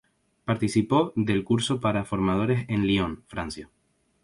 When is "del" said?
1.15-1.43